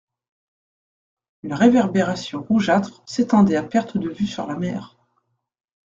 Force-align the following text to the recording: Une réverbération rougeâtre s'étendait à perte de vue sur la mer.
Une 1.43 1.53
réverbération 1.53 2.41
rougeâtre 2.41 3.03
s'étendait 3.05 3.55
à 3.55 3.61
perte 3.61 3.97
de 3.97 4.09
vue 4.09 4.25
sur 4.25 4.47
la 4.47 4.55
mer. 4.55 4.97